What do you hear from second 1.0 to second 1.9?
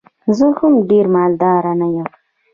مالدار نه